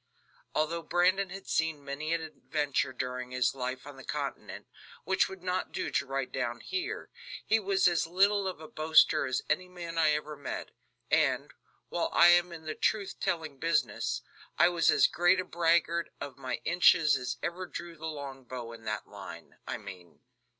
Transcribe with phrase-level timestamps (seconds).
[0.55, 4.65] Although Brandon had seen many an adventure during his life on the continent,
[5.03, 7.11] which would not do to write down here,
[7.45, 10.71] he was as little of a boaster as any man I ever met,
[11.11, 11.53] and,
[11.89, 14.23] while I am in the truth telling business,
[14.57, 18.71] I was as great a braggart of my inches as ever drew the long bow
[18.73, 20.21] in that line, I mean.